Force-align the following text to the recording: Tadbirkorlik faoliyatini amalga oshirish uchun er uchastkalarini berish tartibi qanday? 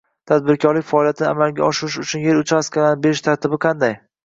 Tadbirkorlik 0.29 0.87
faoliyatini 0.91 1.27
amalga 1.33 1.65
oshirish 1.67 1.99
uchun 2.05 2.27
er 2.33 2.41
uchastkalarini 2.41 3.03
berish 3.07 3.25
tartibi 3.31 3.63
qanday? 3.71 3.99